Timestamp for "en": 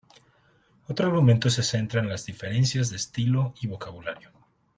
2.01-2.09